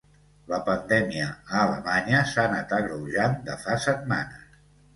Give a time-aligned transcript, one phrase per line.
[0.51, 4.61] La pandèmia a Alemanya s’ha anat agreujant de fa setmanes.